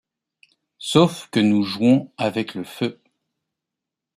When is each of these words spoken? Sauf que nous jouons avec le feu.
Sauf 0.79 1.29
que 1.29 1.39
nous 1.39 1.61
jouons 1.61 2.11
avec 2.17 2.55
le 2.55 2.63
feu. 2.63 2.99